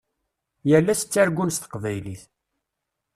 Yal 0.69 0.87
ass 0.93 1.01
ttargun 1.03 1.51
s 1.55 1.57
teqbaylit. 1.59 2.23